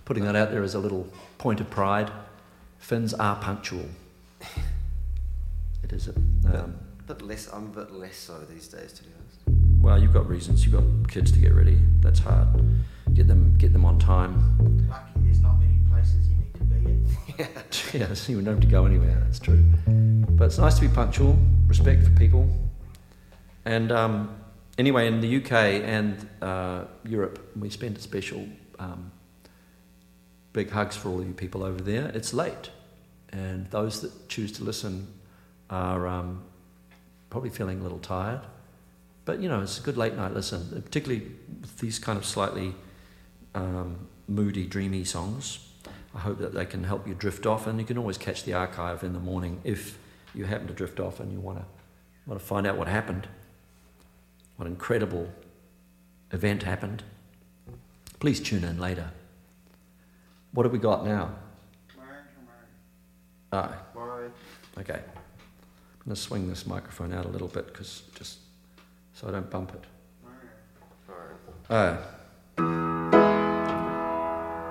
Putting 0.04 0.26
that 0.26 0.36
out 0.36 0.52
there 0.52 0.64
as 0.64 0.76
a 0.76 0.80
little 0.80 1.08
point 1.38 1.62
of 1.62 1.70
pride. 1.70 2.12
Finns 2.80 3.14
are 3.14 3.36
punctual. 3.36 3.86
It 5.92 5.96
is 5.96 6.08
a. 6.08 6.12
Um, 6.46 6.76
A 7.00 7.14
bit 7.14 7.22
less. 7.22 7.52
I'm 7.52 7.66
a 7.66 7.84
bit 7.84 7.92
less 7.92 8.16
so 8.16 8.38
these 8.50 8.70
days, 8.70 8.94
to 8.94 9.04
be 9.04 9.10
honest. 9.20 9.82
well, 9.82 10.02
you've 10.02 10.14
got 10.14 10.28
reasons. 10.30 10.64
You've 10.64 10.74
got 10.74 11.12
kids 11.12 11.34
to 11.34 11.40
get 11.40 11.54
ready. 11.54 11.78
That's 12.00 12.20
hard. 12.20 12.48
Get 13.14 13.28
them, 13.28 13.58
get 13.58 13.74
them 13.74 13.84
on 13.84 14.00
time. 14.00 14.88
lucky 14.90 15.12
there's 15.18 15.42
not 15.42 15.60
many 15.60 15.78
places 15.92 16.30
you 16.30 16.38
need 16.38 16.54
to 16.54 16.64
be 16.64 17.44
at. 17.44 17.84
yeah, 17.94 18.14
so 18.14 18.32
you 18.32 18.42
don't 18.42 18.54
have 18.54 18.62
to 18.62 18.68
go 18.68 18.86
anywhere. 18.86 19.22
That's 19.26 19.40
true. 19.40 19.64
But 19.86 20.46
it's 20.46 20.58
nice 20.58 20.76
to 20.76 20.82
be 20.82 20.88
punctual. 20.88 21.38
Respect 21.68 22.04
for 22.04 22.12
people. 22.12 22.50
And 23.66 23.92
um, 23.92 24.34
anyway, 24.78 25.08
in 25.08 25.20
the 25.20 25.44
UK 25.44 25.52
and 25.52 26.26
uh, 26.42 26.86
Europe, 27.04 27.52
we 27.60 27.70
spend 27.70 27.98
a 27.98 28.02
special 28.02 28.48
um, 28.80 29.12
big 30.54 30.70
hugs 30.70 30.96
for 30.96 31.10
all 31.10 31.22
you 31.22 31.34
people 31.34 31.64
over 31.64 31.82
there. 31.82 32.08
It's 32.14 32.34
late, 32.34 32.70
and 33.34 33.70
those 33.72 34.00
that 34.02 34.30
choose 34.30 34.54
to 34.54 34.64
listen 34.64 35.08
are 35.72 36.06
um, 36.06 36.44
probably 37.30 37.50
feeling 37.50 37.80
a 37.80 37.84
little 37.84 38.00
tired. 38.00 38.42
But 39.26 39.40
you 39.40 39.50
know, 39.50 39.62
it's 39.62 39.80
a 39.80 39.82
good 39.82 39.98
late 39.98 40.16
night 40.16 40.34
listen, 40.34 40.82
particularly 40.84 41.32
with 41.62 41.80
these 41.80 41.98
kind 41.98 42.18
of 42.18 42.26
slightly 42.26 42.76
um, 43.56 44.08
moody, 44.28 44.68
dreamy 44.68 45.06
songs. 45.06 45.60
I 46.14 46.20
hope 46.20 46.40
that 46.40 46.54
they 46.54 46.66
can 46.66 46.84
help 46.84 47.08
you 47.08 47.14
drift 47.14 47.46
off, 47.46 47.66
and 47.68 47.80
you 47.80 47.86
can 47.86 47.98
always 47.98 48.18
catch 48.18 48.44
the 48.44 48.54
archive 48.54 49.04
in 49.04 49.14
the 49.14 49.20
morning 49.20 49.62
if 49.64 49.98
you 50.36 50.46
happen 50.46 50.68
to 50.68 50.74
drift 50.74 51.00
off 51.00 51.20
and 51.20 51.32
you 51.32 51.40
want 51.40 51.60
to 51.60 51.66
want 52.28 52.40
to 52.40 52.46
find 52.46 52.68
out 52.68 52.78
what 52.78 52.88
happened, 52.88 53.28
what 54.58 54.68
incredible 54.68 55.30
event 56.32 56.64
happened. 56.64 57.04
Please 58.20 58.40
tune 58.40 58.64
in 58.64 58.80
later. 58.80 59.12
What 60.54 60.66
have 60.66 60.74
we 60.74 60.80
got 60.80 61.06
now? 61.06 61.36
Ah, 63.54 63.82
Warren. 63.94 64.32
okay. 64.78 65.02
I'm 66.02 66.06
going 66.06 66.16
to 66.16 66.22
swing 66.22 66.50
this 66.50 66.66
microphone 66.66 67.14
out 67.14 67.26
a 67.26 67.28
little 67.28 67.48
bit 67.48 67.68
because 67.68 68.02
just 68.16 68.40
so 69.14 69.28
I 69.28 69.32
don't 69.32 69.52
bump 69.52 69.72
it. 69.76 69.84
Oh. 71.70 71.96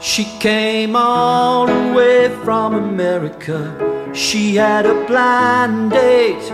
She 0.00 0.24
came 0.40 0.96
all 0.96 1.66
the 1.66 1.92
way 1.94 2.28
from 2.42 2.74
America. 2.74 4.10
She 4.12 4.56
had 4.56 4.86
a 4.86 5.04
blind 5.06 5.92
date 5.92 6.50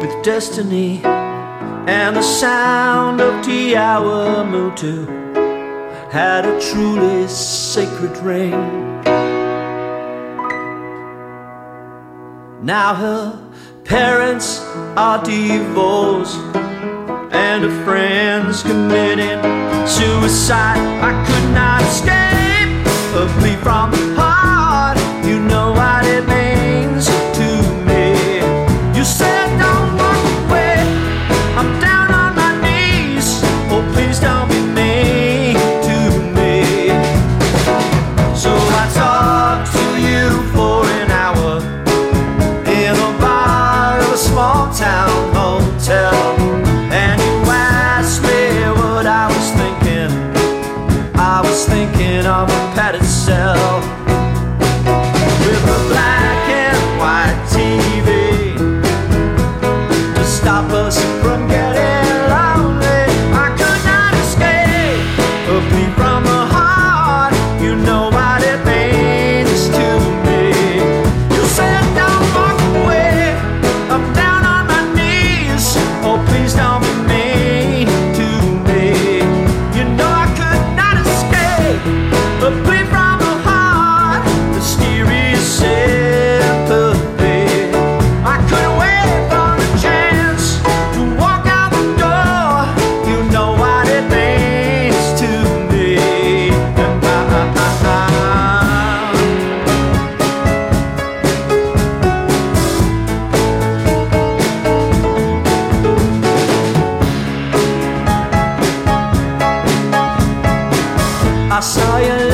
with 0.00 0.24
destiny, 0.24 1.00
and 1.02 2.14
the 2.14 2.22
sound 2.22 3.20
of 3.20 3.44
Te 3.44 3.72
Awamutu 3.72 5.08
had 6.12 6.46
a 6.46 6.60
truly 6.60 7.26
sacred 7.26 8.16
ring. 8.18 8.52
Now 12.62 12.94
her 12.94 13.49
parents 13.90 14.60
are 14.96 15.20
divorced 15.24 16.36
and 17.34 17.64
her 17.64 17.84
friends 17.84 18.62
committing 18.62 19.40
suicide. 19.84 20.78
I 21.02 21.10
could 21.26 21.52
not 21.52 21.82
escape 21.82 22.70
a 23.20 23.26
plea 23.40 23.56
from 23.56 23.90
I 111.60 111.62
saw 111.62 111.98
you 111.98 112.29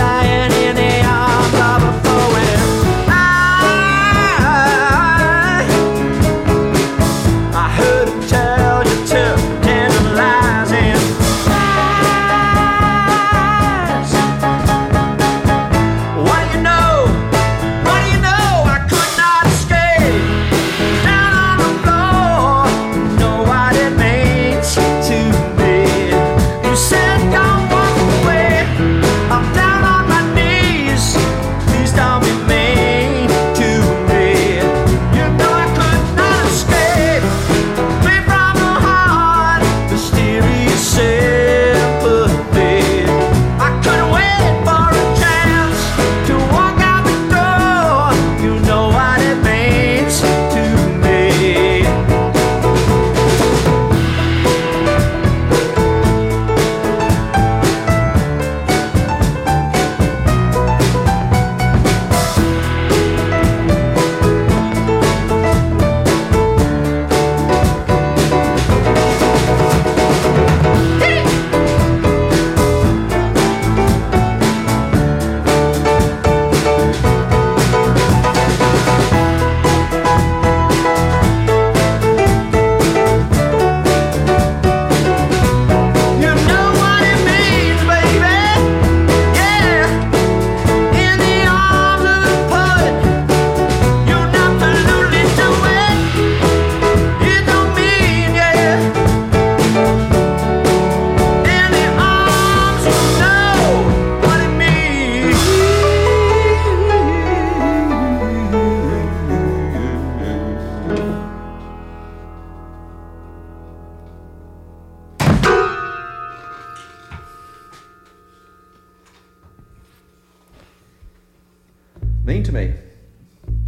mean 122.27 122.43
to 122.43 122.53
me. 122.53 122.75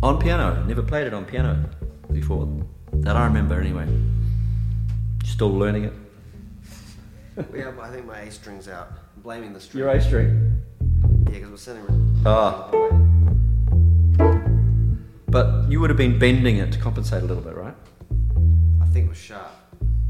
On 0.02 0.18
piano. 0.18 0.64
Never 0.66 0.82
played 0.82 1.06
it 1.06 1.14
on 1.14 1.24
piano 1.24 1.70
before. 2.12 2.48
That 2.92 3.16
I 3.16 3.24
remember 3.24 3.60
anyway. 3.60 3.86
Still 5.24 5.52
learning 5.52 5.84
it. 5.84 5.92
We 7.52 7.60
have, 7.60 7.78
I 7.78 7.88
think 7.88 8.04
my 8.04 8.18
A 8.18 8.30
string's 8.32 8.66
out. 8.66 8.88
I'm 9.14 9.22
blaming 9.22 9.52
the 9.52 9.60
string. 9.60 9.78
Your 9.84 9.90
A 9.90 10.02
string. 10.02 10.60
Yeah, 11.26 11.34
because 11.34 11.50
we're 11.50 11.56
sending. 11.56 12.22
Ah. 12.26 12.68
But 15.28 15.70
you 15.70 15.78
would 15.78 15.88
have 15.88 15.96
been 15.96 16.18
bending 16.18 16.56
it 16.56 16.72
to 16.72 16.80
compensate 16.80 17.22
a 17.22 17.26
little 17.26 17.44
bit, 17.44 17.54
right? 17.54 17.76
I 18.82 18.86
think 18.86 19.06
it 19.06 19.08
was 19.10 19.18
sharp. 19.18 19.52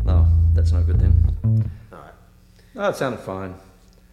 No, 0.06 0.26
that's 0.54 0.72
no 0.72 0.82
good 0.82 0.98
then. 0.98 1.68
All 1.92 1.98
right. 1.98 2.14
No, 2.74 2.88
it 2.88 2.96
sounded 2.96 3.20
fine. 3.20 3.54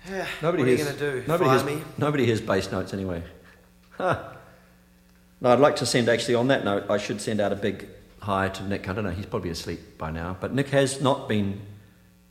Yeah. 0.09 0.27
Nobody 0.41 0.63
what 0.63 0.67
are 0.67 0.71
you 0.71 0.77
hears, 0.77 0.87
gonna 0.89 1.11
do? 1.11 1.23
Nobody 1.25 1.49
Fire 1.49 1.59
hears, 1.59 1.77
me? 1.77 1.83
Nobody 1.97 2.25
hears 2.25 2.41
bass 2.41 2.69
notes 2.69 2.93
anyway. 2.93 3.23
Huh. 3.97 4.23
No, 5.41 5.51
I'd 5.51 5.59
like 5.59 5.75
to 5.75 5.85
send 5.85 6.07
actually 6.07 6.35
on 6.35 6.47
that 6.47 6.63
note. 6.63 6.89
I 6.89 6.97
should 6.97 7.19
send 7.19 7.41
out 7.41 7.51
a 7.51 7.57
big 7.57 7.89
hi 8.21 8.47
to 8.47 8.63
Nick. 8.63 8.87
I 8.87 8.93
don't 8.93 9.03
know. 9.03 9.11
He's 9.11 9.25
probably 9.25 9.49
asleep 9.49 9.97
by 9.97 10.09
now, 10.09 10.37
but 10.39 10.53
Nick 10.53 10.69
has 10.69 11.01
not 11.01 11.27
been 11.27 11.61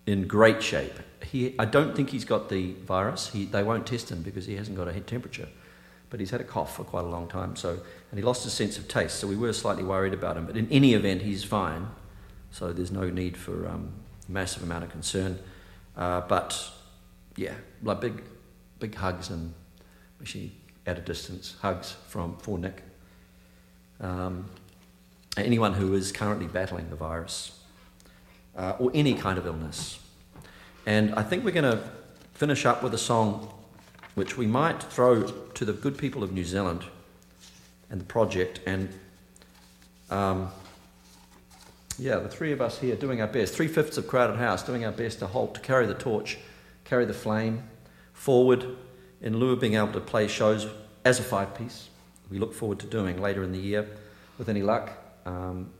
in 0.06 0.26
great 0.26 0.62
shape. 0.62 0.94
He, 1.22 1.54
I 1.58 1.64
don't 1.64 1.94
think 1.94 2.10
he's 2.10 2.24
got 2.24 2.48
the 2.48 2.72
virus. 2.72 3.28
He, 3.28 3.44
they 3.44 3.62
won't 3.62 3.86
test 3.86 4.10
him 4.10 4.22
because 4.22 4.46
he 4.46 4.56
hasn't 4.56 4.76
got 4.76 4.88
a 4.88 4.92
head 4.92 5.06
temperature. 5.06 5.48
But 6.10 6.20
he's 6.20 6.30
had 6.30 6.40
a 6.40 6.44
cough 6.44 6.76
for 6.76 6.84
quite 6.84 7.04
a 7.04 7.08
long 7.08 7.28
time. 7.28 7.56
So, 7.56 7.70
and 7.70 8.18
he 8.18 8.22
lost 8.22 8.44
his 8.44 8.52
sense 8.52 8.78
of 8.78 8.88
taste. 8.88 9.18
So 9.18 9.26
we 9.26 9.36
were 9.36 9.52
slightly 9.52 9.84
worried 9.84 10.14
about 10.14 10.36
him. 10.36 10.46
But 10.46 10.56
in 10.56 10.66
any 10.70 10.94
event, 10.94 11.22
he's 11.22 11.44
fine. 11.44 11.88
So 12.50 12.72
there's 12.72 12.92
no 12.92 13.10
need 13.10 13.36
for 13.36 13.68
um, 13.68 13.92
massive 14.28 14.62
amount 14.62 14.84
of 14.84 14.90
concern. 14.90 15.38
Uh, 15.96 16.20
but 16.22 16.70
yeah, 17.36 17.54
like 17.82 18.00
big, 18.00 18.22
big 18.78 18.94
hugs 18.94 19.30
and 19.30 19.54
actually 20.20 20.52
at 20.86 20.98
a 20.98 21.00
distance 21.00 21.56
hugs 21.60 21.96
from 22.08 22.36
for 22.38 22.58
Nick. 22.58 22.82
Um, 24.00 24.46
anyone 25.36 25.74
who 25.74 25.94
is 25.94 26.12
currently 26.12 26.46
battling 26.46 26.90
the 26.90 26.96
virus 26.96 27.58
uh, 28.56 28.74
or 28.78 28.90
any 28.94 29.14
kind 29.14 29.38
of 29.38 29.46
illness. 29.46 29.98
And 30.86 31.14
I 31.14 31.22
think 31.22 31.44
we're 31.44 31.50
going 31.50 31.78
to 31.78 31.82
finish 32.34 32.66
up 32.66 32.82
with 32.82 32.94
a 32.94 32.98
song 32.98 33.52
which 34.14 34.36
we 34.36 34.46
might 34.46 34.82
throw 34.82 35.22
to 35.24 35.64
the 35.64 35.72
good 35.72 35.98
people 35.98 36.22
of 36.22 36.32
New 36.32 36.44
Zealand 36.44 36.84
and 37.90 38.00
the 38.00 38.04
project. 38.04 38.60
And 38.66 38.90
um, 40.10 40.50
yeah, 41.98 42.16
the 42.16 42.28
three 42.28 42.52
of 42.52 42.60
us 42.60 42.78
here 42.78 42.94
doing 42.96 43.20
our 43.20 43.26
best, 43.26 43.54
three 43.54 43.68
fifths 43.68 43.98
of 43.98 44.06
Crowded 44.06 44.36
House, 44.36 44.62
doing 44.62 44.84
our 44.84 44.92
best 44.92 45.18
to 45.20 45.26
hold, 45.26 45.54
to 45.54 45.60
carry 45.60 45.86
the 45.86 45.94
torch, 45.94 46.38
carry 46.84 47.04
the 47.04 47.14
flame 47.14 47.64
forward 48.12 48.76
in 49.20 49.36
lieu 49.36 49.52
of 49.52 49.60
being 49.60 49.74
able 49.74 49.92
to 49.92 50.00
play 50.00 50.28
shows 50.28 50.66
as 51.04 51.20
a 51.20 51.22
five 51.22 51.54
piece. 51.54 51.88
We 52.30 52.38
look 52.38 52.54
forward 52.54 52.78
to 52.80 52.86
doing 52.86 53.20
later 53.20 53.42
in 53.42 53.52
the 53.52 53.58
year 53.58 53.88
with 54.38 54.48
any 54.48 54.62
luck. 54.62 54.92
Um, 55.26 55.70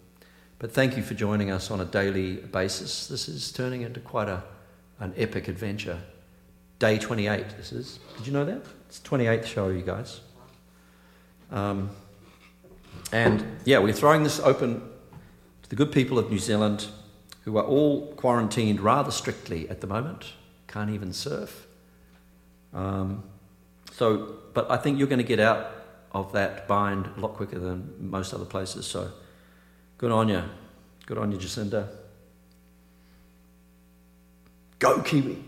but 0.58 0.72
thank 0.72 0.96
you 0.96 1.02
for 1.02 1.14
joining 1.14 1.50
us 1.50 1.70
on 1.70 1.80
a 1.80 1.84
daily 1.84 2.36
basis. 2.36 3.06
This 3.06 3.28
is 3.28 3.52
turning 3.52 3.82
into 3.82 4.00
quite 4.00 4.28
a, 4.28 4.42
an 5.00 5.12
epic 5.16 5.48
adventure. 5.48 6.00
Day 6.78 6.98
28, 6.98 7.50
this 7.56 7.72
is. 7.72 7.98
Did 8.16 8.26
you 8.26 8.32
know 8.32 8.44
that? 8.44 8.62
It's 8.88 9.00
28th 9.00 9.44
show, 9.46 9.68
you 9.68 9.82
guys. 9.82 10.20
Um, 11.50 11.90
and 13.12 13.44
yeah, 13.64 13.78
we're 13.78 13.92
throwing 13.92 14.22
this 14.22 14.40
open 14.40 14.80
to 15.62 15.68
the 15.68 15.76
good 15.76 15.92
people 15.92 16.18
of 16.18 16.30
New 16.30 16.38
Zealand 16.38 16.88
who 17.44 17.58
are 17.58 17.64
all 17.64 18.12
quarantined 18.14 18.80
rather 18.80 19.10
strictly 19.10 19.68
at 19.68 19.80
the 19.80 19.86
moment, 19.86 20.32
can't 20.66 20.90
even 20.90 21.12
surf. 21.12 21.66
Um, 22.74 23.22
so, 23.92 24.37
but 24.52 24.70
I 24.70 24.76
think 24.76 24.98
you're 24.98 25.08
going 25.08 25.18
to 25.18 25.24
get 25.24 25.40
out 25.40 25.70
of 26.12 26.32
that 26.32 26.66
bind 26.68 27.08
a 27.16 27.20
lot 27.20 27.34
quicker 27.34 27.58
than 27.58 27.94
most 27.98 28.34
other 28.34 28.44
places. 28.44 28.87
So, 28.87 29.10
good 29.98 30.10
on 30.10 30.28
you. 30.28 30.42
Good 31.06 31.18
on 31.18 31.30
you, 31.32 31.38
Jacinda. 31.38 31.88
Go, 34.78 35.00
Kiwi. 35.02 35.42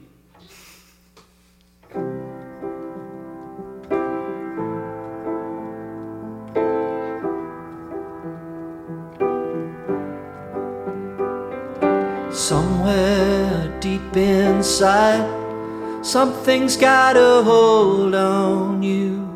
Somewhere 12.30 13.78
deep 13.80 14.16
inside, 14.16 15.35
something's 16.18 16.76
got 16.78 17.14
a 17.14 17.42
hold 17.42 18.14
on 18.14 18.82
you. 18.82 19.28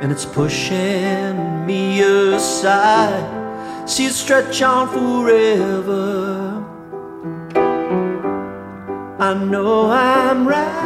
And 0.00 0.12
it's 0.12 0.24
pushing 0.24 1.66
me 1.66 2.00
aside. 2.00 3.26
See 3.90 4.06
it 4.06 4.12
stretch 4.12 4.62
on 4.62 4.86
forever. 4.88 6.64
I 9.18 9.34
know 9.34 9.90
I'm 9.90 10.46
right 10.46 10.84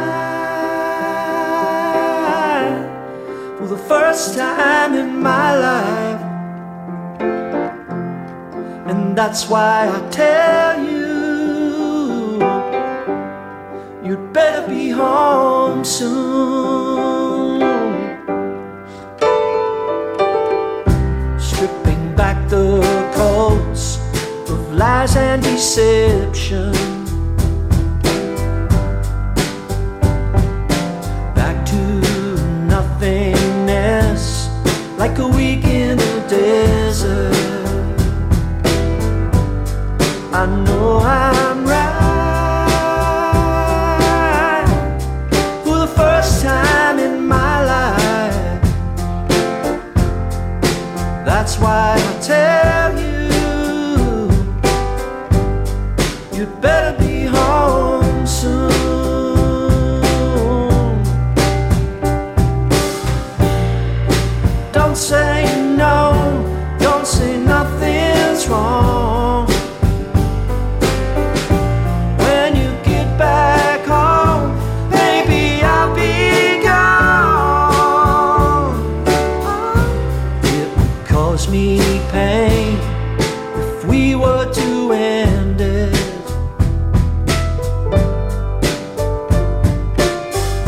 for 3.59 3.67
the 3.67 3.77
first 3.77 4.35
time 4.35 4.95
in 4.95 5.21
my 5.21 5.49
life. 5.67 6.23
And 8.89 9.15
that's 9.15 9.47
why 9.47 9.87
I 9.95 9.99
tell 10.09 10.68
better 14.33 14.67
be 14.67 14.89
home 14.89 15.83
soon. 15.83 17.59
Stripping 21.39 22.15
back 22.15 22.47
the 22.49 22.81
coats 23.15 23.97
of 24.49 24.73
lies 24.73 25.15
and 25.15 25.41
deception. 25.41 26.98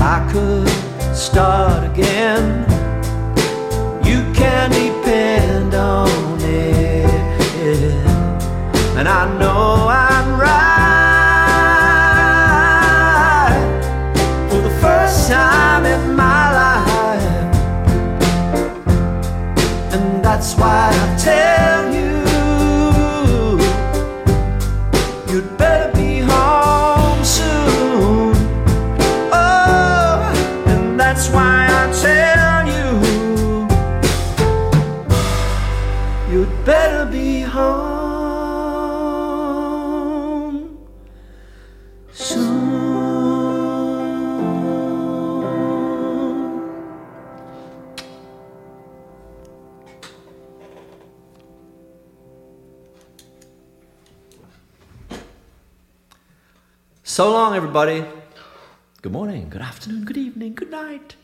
I 0.01 0.27
could 0.31 0.67
start 1.15 1.83
again. 1.91 2.65
You 4.03 4.19
can 4.33 4.71
depend 4.71 5.75
on 5.75 6.39
it. 6.41 7.05
And 8.97 9.07
I 9.07 9.37
know 9.37 9.87
I'm 9.87 10.10
So 57.21 57.31
long, 57.31 57.53
everybody. 57.55 58.03
Good 59.03 59.11
morning, 59.11 59.47
good 59.51 59.61
afternoon, 59.61 60.05
good 60.05 60.17
evening, 60.17 60.55
good 60.55 60.71
night. 60.71 61.17